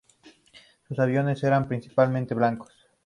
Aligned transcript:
Sus 0.87 0.97
aviones 0.97 1.43
eran 1.43 1.67
principalmente 1.67 2.33
blancos. 2.33 2.73